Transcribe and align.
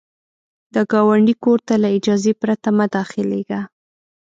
د 0.73 0.75
ګاونډي 0.91 1.35
کور 1.43 1.59
ته 1.67 1.73
له 1.83 1.89
اجازې 1.97 2.33
پرته 2.41 2.69
مه 2.77 2.85
داخلیږه 2.95 3.61